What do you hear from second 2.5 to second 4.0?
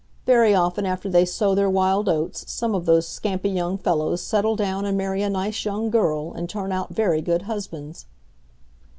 some of those scampy young